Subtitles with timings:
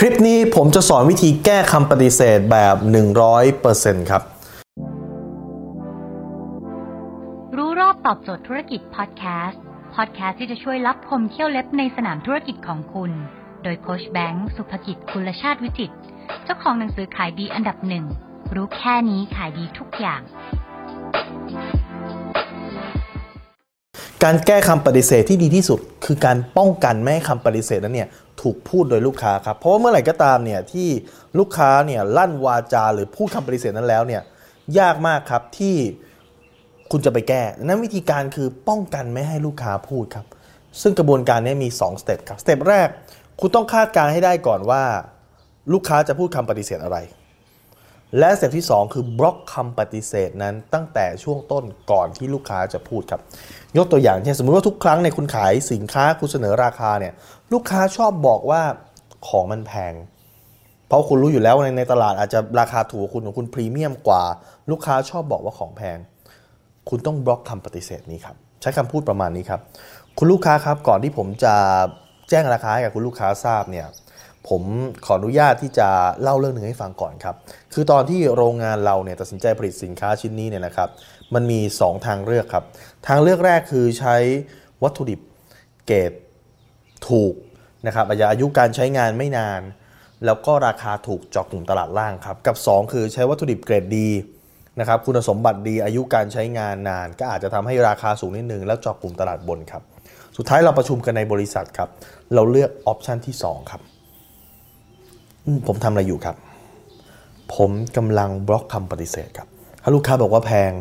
[0.00, 2.76] คลิปนี้ผมจะสอนวิธีแก้คำปฏิเสธแบบ
[3.42, 4.22] 100%ครับ
[7.56, 9.62] รู้รอบตอบโจทย์ธุรกิจพอดแคสต์
[9.94, 13.10] พอดแคสต์ที่จะช่วยรับพมเที่ยวเล็บในสนามธุรกิจของคุณ
[13.62, 15.90] โดยโคชแบงค์สุภกิจคุณชาติวิจิต
[16.44, 18.04] เจ้าของหนังสือขายดีอันดับหนึ่ง
[18.54, 20.20] รู้แค่นี้ขายดีทุกอย่าง
[24.24, 28.10] การแก้คำปฏิเสธที่ดีที่สุด คือการป้องกันไม่ให้คำปฏิเสธนั้นเนี่ย
[28.42, 30.88] ถูกพูดโดยลูกค้าครับเพราะว่าเมื่อไหร่ก็ตามเนี่ยที่
[31.38, 34.22] ลูกค้าเนี่ยลั่นวาจาหรือพูดคำปฏิเสธนั้นแล้วเนี่ย
[34.78, 35.76] ยากมากครับที่
[36.90, 40.26] คุณจะไปแก้นั้นวิธีการคือป้องกันไม่ให้ลูกค้าพูดครับ
[40.82, 42.88] ซึ่งกระบวนการนี้มี2 step ครับ step แรก
[43.40, 44.82] คุณต้องคาดการณ์ให้ได้ก่อนว่า
[45.72, 46.98] ลูกค้าจะพูดคำปฏิเสธอะไร
[48.18, 53.20] และ step ที่ 2 คือบล็อกคำปฏิเสธนั้นตั้งแต่ช่วงต้นก่อนที่ลูกค้าจะพูดครับ
[53.76, 57.12] ยกตัวอย่างเช่นสมมติว่าทุกครั้งในคุณขายสินค้าคุณเสนอราคาเนี่ย
[57.52, 58.62] ลูกค้าชอบบอกว่า
[59.28, 59.94] ของมันแพง
[60.86, 64.24] เพราะคุณรู้อยู่แล้วในในตลาดอาจจะราคาถูกกว่าคุณของคุณพรีเมียมกว่า
[64.70, 65.98] ลูกค้าชอบบอกว่าของแพง
[66.88, 69.60] คุณต้องบล็อกคำปฏิเสธนี้ครับใช้คำพูดประมาณนี้ครับ
[70.18, 71.54] คุณลูกค้าครับก่อนที่ผมจะ
[72.30, 73.86] แจ้งราคาให้กับคุณลูกค้าทราบเนี่ย
[74.48, 74.62] ผม
[75.04, 75.88] ขออนุญาตที่จะ
[76.22, 77.36] เล่าเรื่องหนึ่งให้ฟังก่อนครับ
[77.72, 80.88] คือตอนที่โรงงานเราเนี่ยตัดสินใจผลิตสินค้าชิ้นนี้เนี่ยนะครับ
[81.34, 82.64] มันมี 2 ทางเลือกครับ
[83.08, 84.16] ทางเลือกแรกคือใช้
[84.82, 85.20] วัตถุดิบ
[85.86, 86.12] เกรด
[87.08, 87.34] ถูก
[87.86, 89.60] นะครับอายุการใช้งานไม่นาน
[90.24, 94.08] แล้วก็ราคาถูกจาะกลุ่มตลาดล่างครับ กับ 2 คือใช้วัตถุดิบเกรดดี
[94.80, 99.82] นะครับคุณสมบัติดีอายุการใช้งานนาน ก็อาจจะทำให้ราคาสูงนิดนึงแล้วจาะกลุ่มตลาดบนครับ
[100.36, 101.88] สุดท้ายเราประชุมกันในบริษัทครับ
[102.34, 103.82] เราเลือกออปชันที่ 2 ครับ
[105.66, 106.36] ผมทำอะไรอยู่ครับ
[107.54, 109.48] ผมกำลังบล็อกคำปฏิเสธครับ
[109.82, 110.72] ถ้าลูกค้าบอกว่าแพง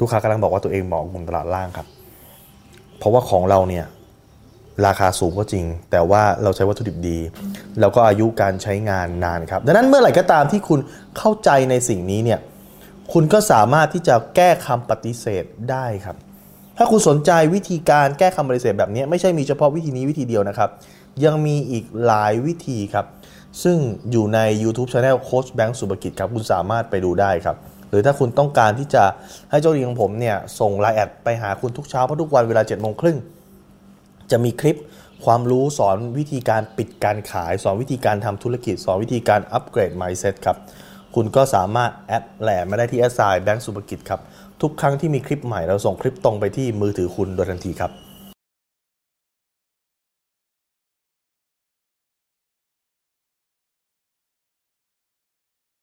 [0.00, 1.86] ลูกค้ากำลังบอกว่าตัวเองเหมาะกลุ่มตลาดล่างครับ
[2.98, 3.84] เพราะว่าของเราเนี่ย
[4.86, 7.18] ราคาสูงก็จริง แต่ว่าเราใช้วัตถุดิบดี
[7.80, 10.80] แล้วก็อายุการใช้งานนานครับ ดังนั้นเมื่อไหร่ก็ตามที่คุณ
[11.18, 12.40] เข้าใจในสิ่งนี้เนี่ย
[13.12, 16.16] คุณก็สามารถที่จะแก้คำปฏิเสธได้ครับ
[16.76, 20.70] ถ้าคุณสนใจวิธีการแก้คำปฏิเสธแบบนี้ ไม่ใช่มีเฉพาะวิธีนี้วิธีเดียวนะครับ
[21.24, 23.06] ยังมีอีกหลายวิธีครับ
[23.62, 23.78] ซึ่ง
[24.10, 27.56] อยู่ใน YouTube Channel โค้ชแบงค์สุภกิจครับ คุณสามารถไปดูได้ครับ
[27.90, 29.04] หรือถ้าคุณต้องการที่จะ
[29.50, 33.18] ให้เจ้าดีของผมเนี่ย ส่งไลน์แอดไปหาคุณทุกเช้าเพราะทุกวันเวลา7จ็ดโมงครึ่ง
[34.30, 34.76] จะมีคลิป
[35.24, 40.56] ความรู้สอนวิธีการปิดการขาย สอนวิธีการทำธุรกิจ สอนวิธีการอัปเกรด mindset ครับ
[41.14, 44.20] คุณก็สามารถแอดแหลมมาได้ที่แอสไซน์แบงก์สุภกิจครับ
[44.62, 47.92] ทุกครั้งที่มีคลิปใหม่เราส่งคลิปตรงไปที่มือถือคุณโดยทันทีครับ